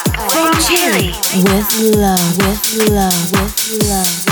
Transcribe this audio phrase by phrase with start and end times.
[0.69, 4.30] love, with love, with love, with love.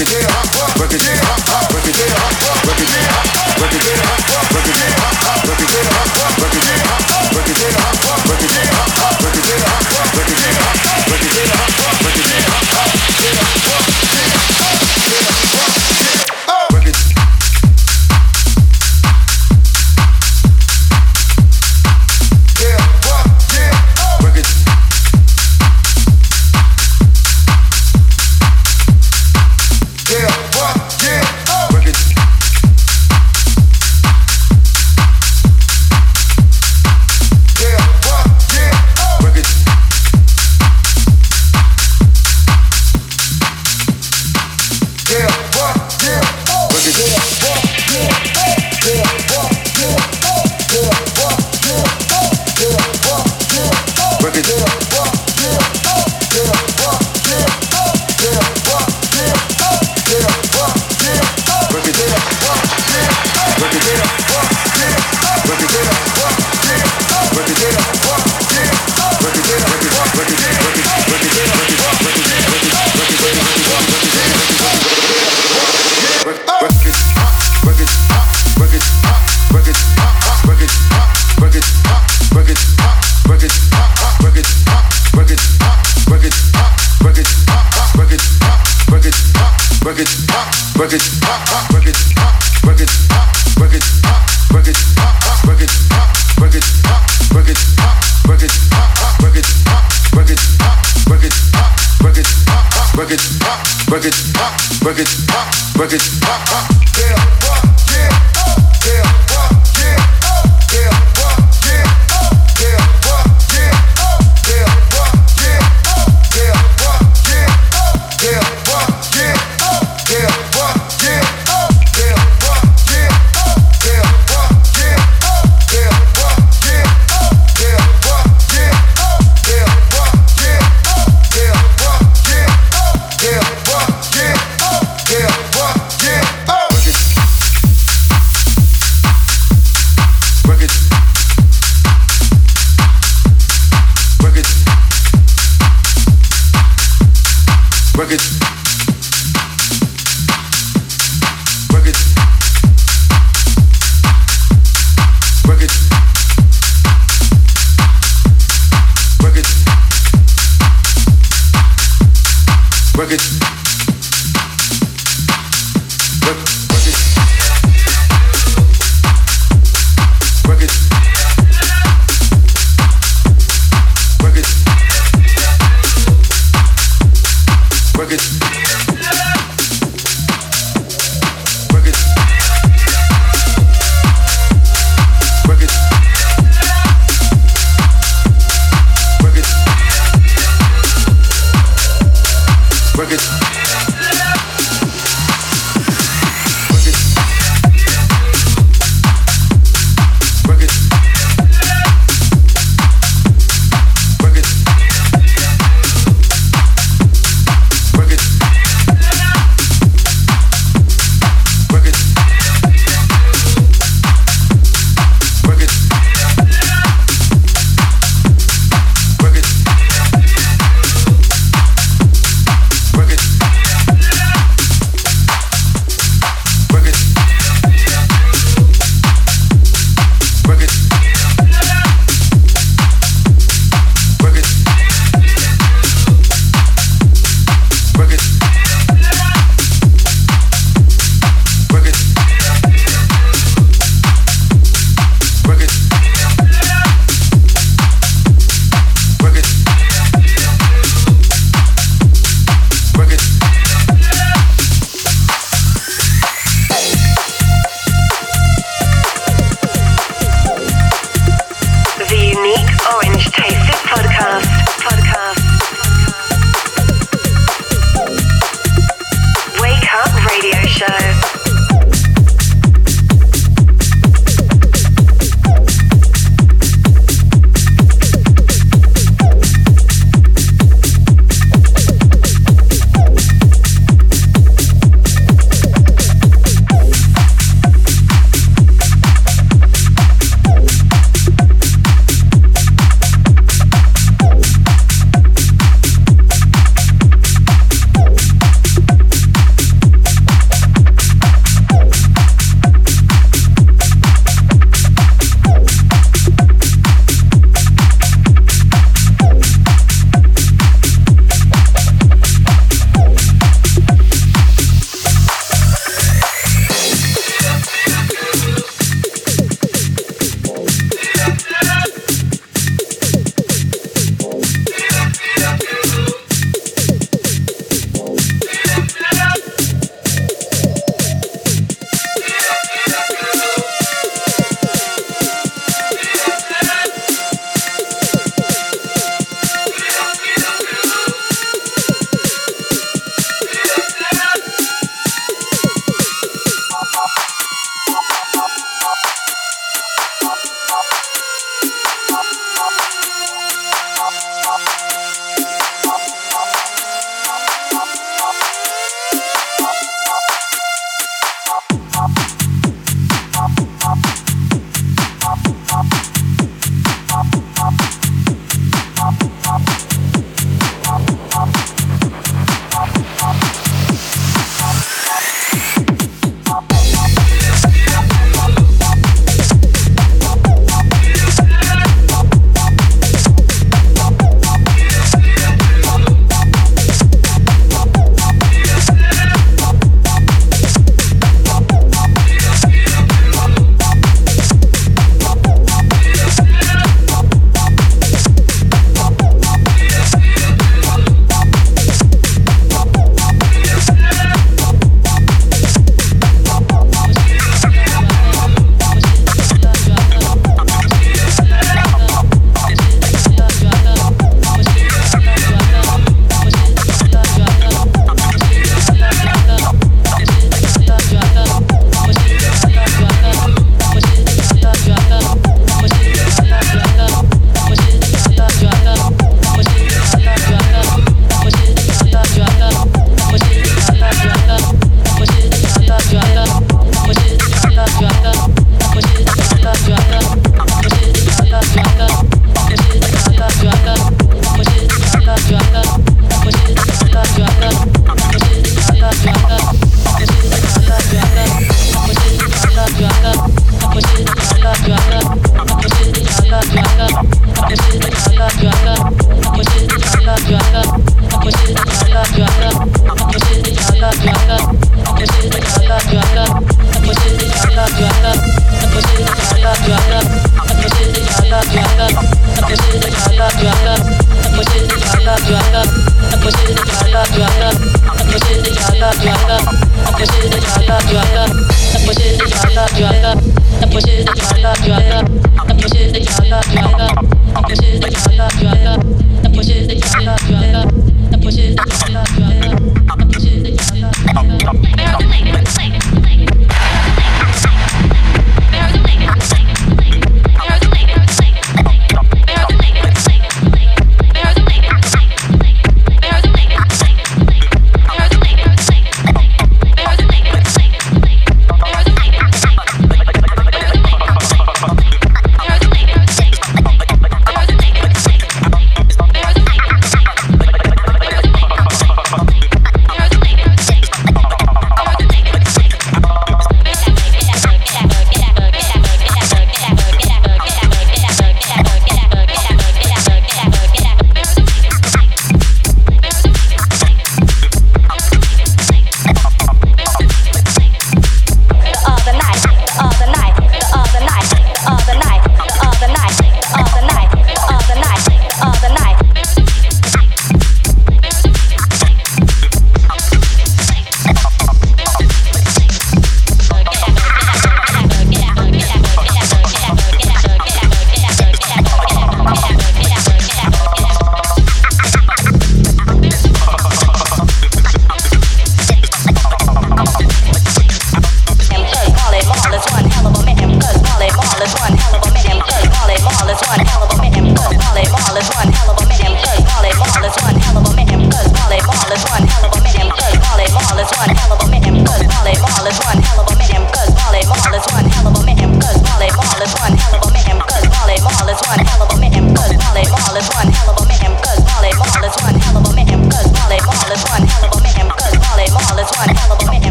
[0.00, 0.29] Yeah.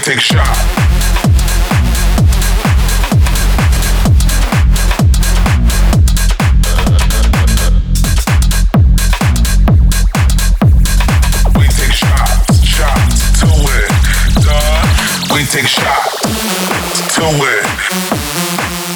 [0.00, 0.90] take shot.
[15.50, 16.20] take shots
[17.16, 17.64] to win.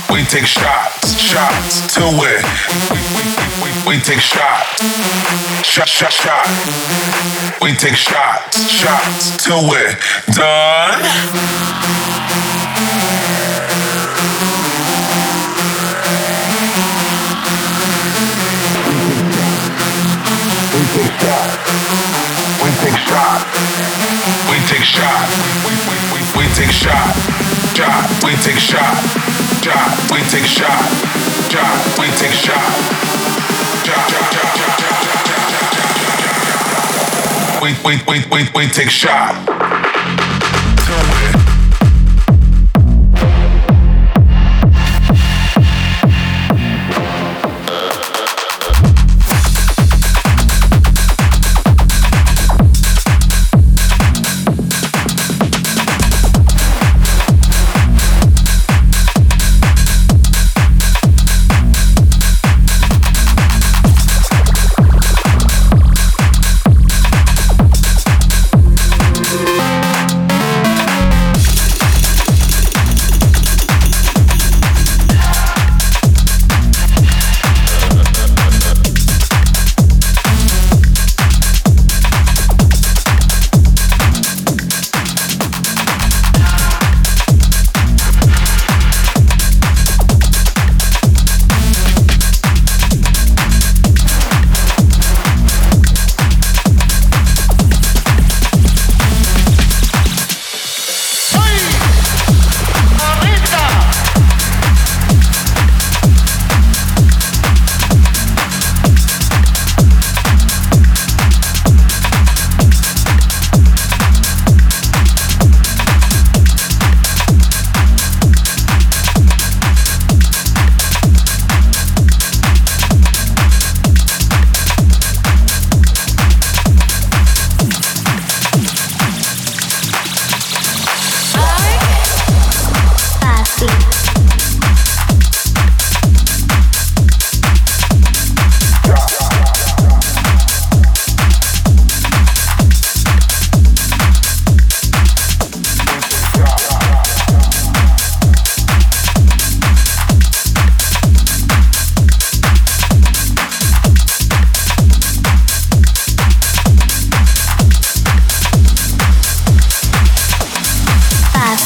[0.09, 2.45] We take shots, shots to win.
[2.93, 3.25] We, we,
[3.61, 6.47] we, we take shots shot, shot, shot.
[7.63, 9.97] We take shots, shots till we're
[10.35, 11.01] done.
[20.75, 21.57] We take shots.
[22.63, 23.45] We take shots.
[24.51, 25.33] We take shots.
[25.65, 27.15] We, we, we, we take shot.
[27.75, 28.25] Shot.
[28.25, 28.97] We take shot.
[29.65, 30.13] Shot.
[30.13, 30.91] We take shot.
[31.51, 31.99] Shot.
[31.99, 32.73] We take shot.
[33.85, 34.11] Shot.
[34.11, 34.57] Shot.
[34.57, 34.74] Shot
[37.65, 39.54] wait, wait, wait, wait, wait, take shot.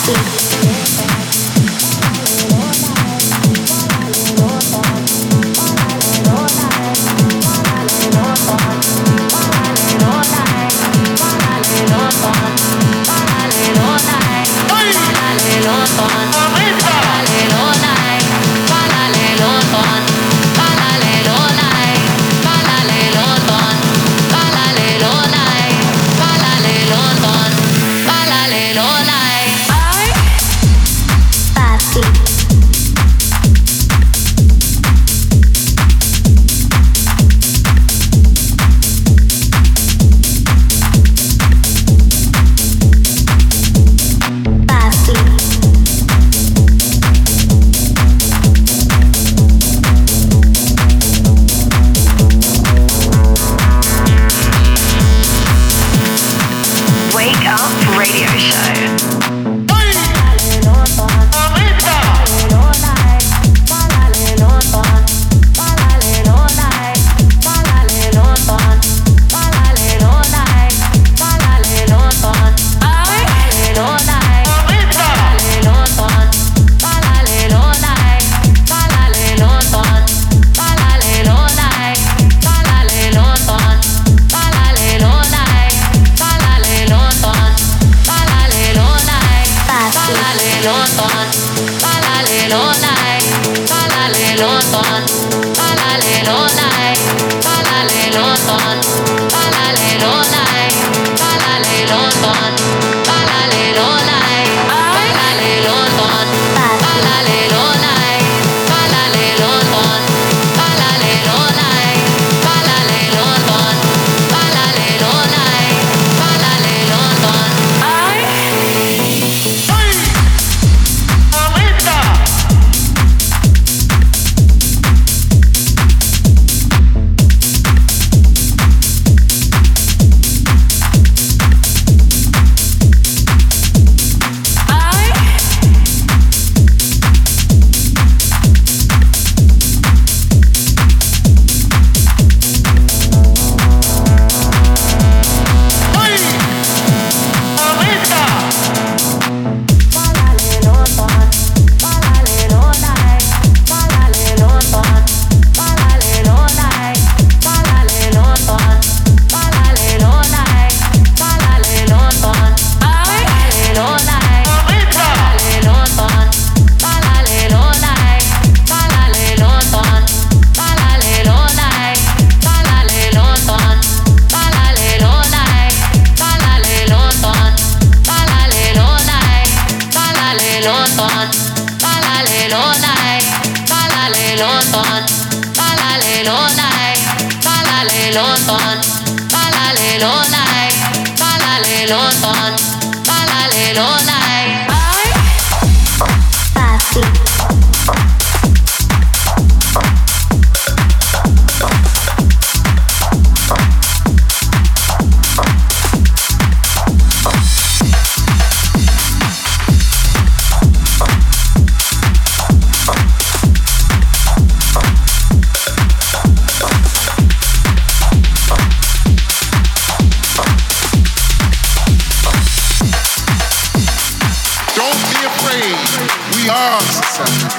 [0.09, 0.48] Thank you.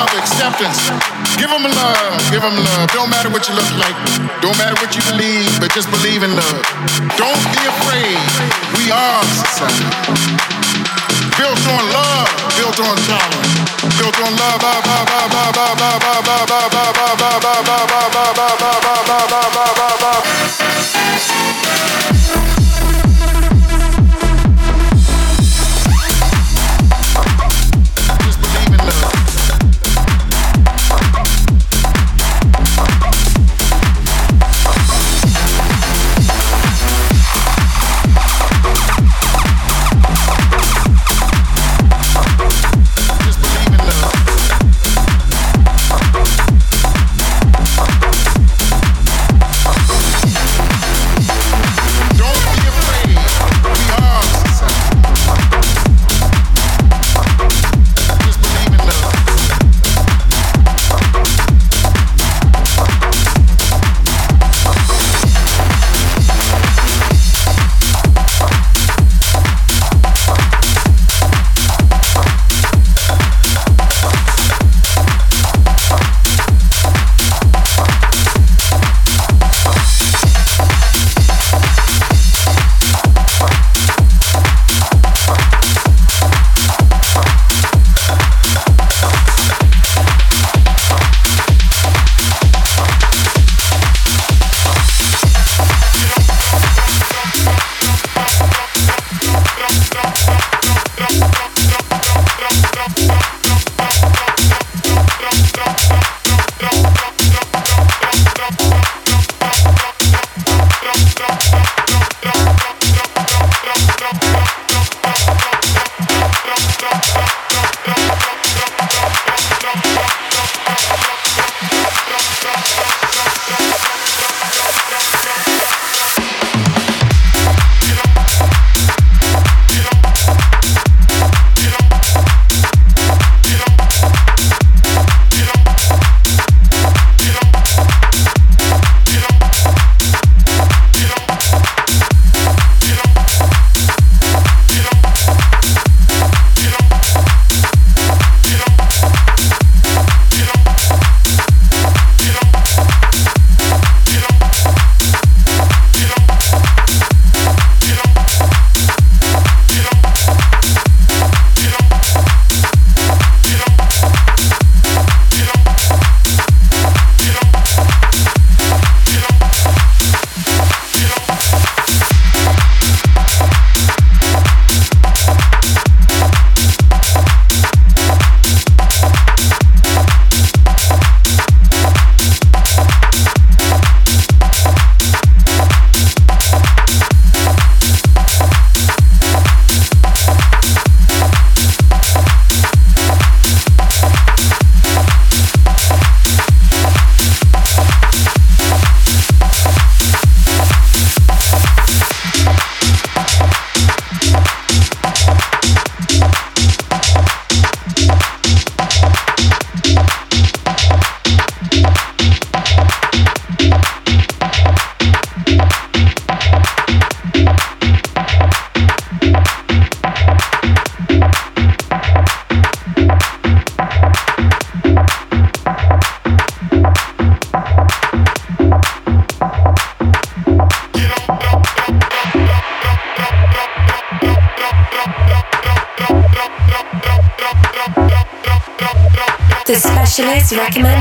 [0.00, 0.80] other, acceptance.
[1.36, 2.88] Give them love, give them love.
[2.96, 3.96] Don't matter what you look like,
[4.40, 6.64] don't matter what you believe, but just believe in love.
[7.20, 8.18] Don't be afraid.
[8.80, 9.84] We are society.
[11.36, 13.52] Built on love, built on tolerance,
[14.00, 14.60] built on love.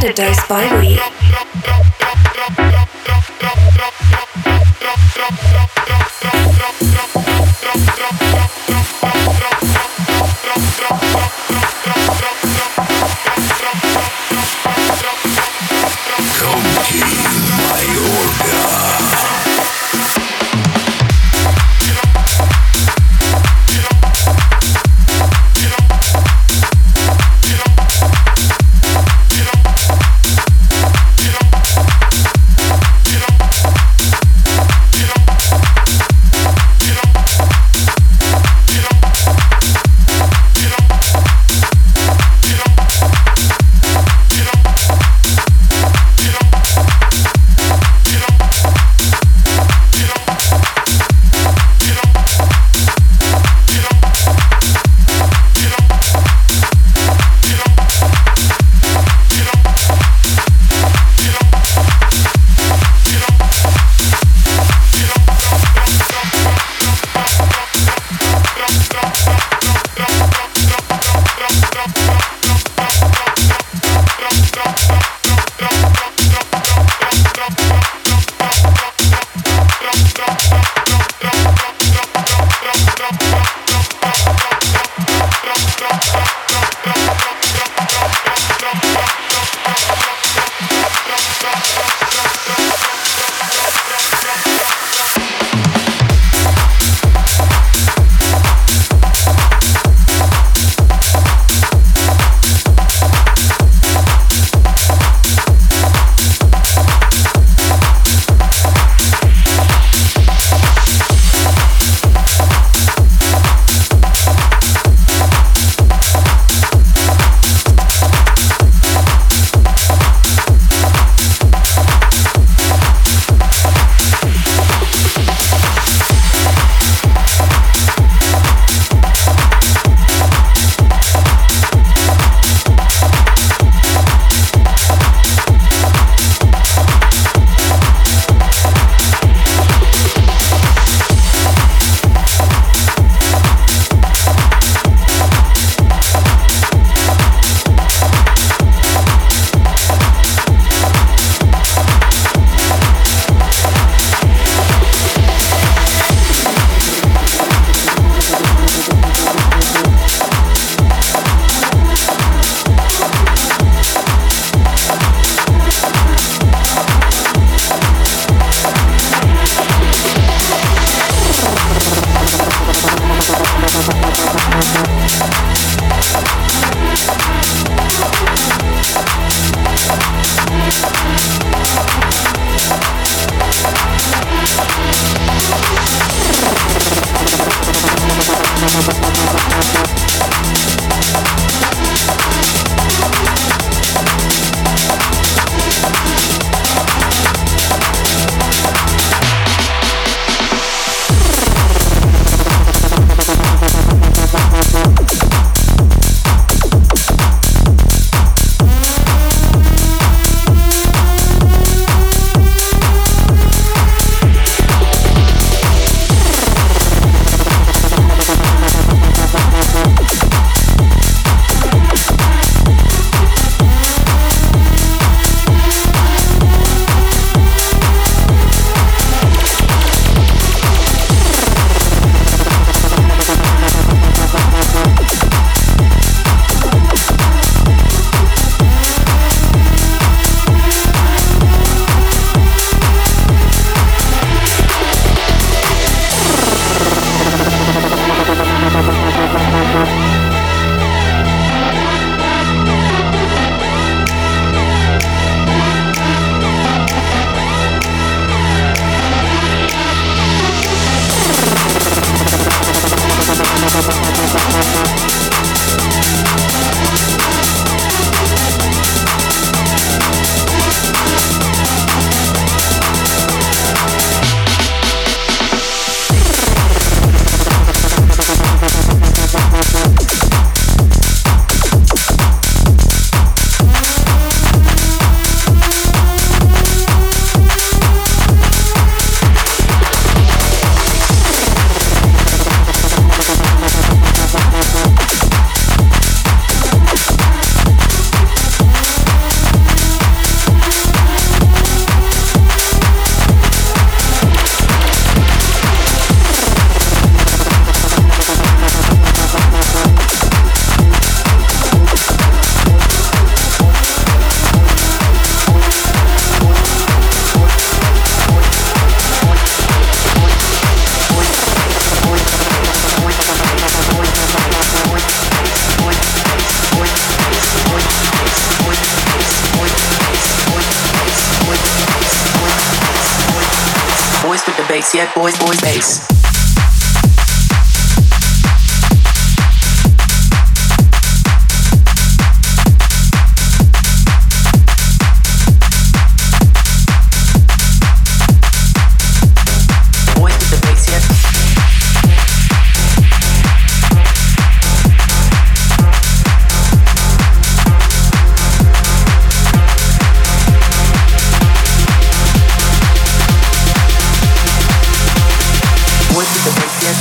[0.10, 0.39] Recommended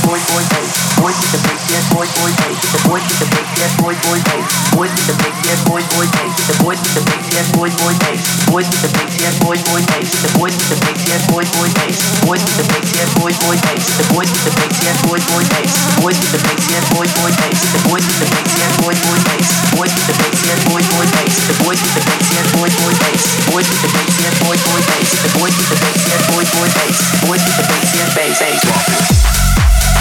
[0.09, 0.73] boys, boys, bass.
[0.97, 2.57] Boys with the bass, yeah, boys, boys, bass.
[2.73, 4.45] The boys with the bass, yeah, boys, boys, bass.
[4.73, 6.33] Boys with the bass, yeah, boys, boys, bass.
[6.49, 8.21] The boys with the bass, yeah, boys, boys, bass.
[8.49, 10.09] Boys with the bass, yeah, boys, boys, bass.
[10.17, 11.97] The boys with the bass, yeah, boys, boys, bass.
[12.25, 13.85] Boys with the bass, yeah, boys, boys, bass.
[14.01, 15.69] The boys with the bass, yeah, boys, boys, bass.
[16.01, 17.59] Boys with the bass, yeah, boys, boys, bass.
[17.69, 19.45] The boys with the bass, yeah, boys, boys, bass.
[19.77, 21.33] Boys with the bass, yeah, boys, boys, bass.
[21.45, 23.21] The boys with the bass, yeah, boys, boys, bass.
[23.45, 25.09] Boys with the bass, yeah, boys, boys, bass.
[25.21, 26.97] The boys with the bass, yeah, boys, boys, bass.
[27.21, 29.98] Boys with the bass, yeah, bass, bass.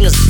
[0.00, 0.29] Bring us.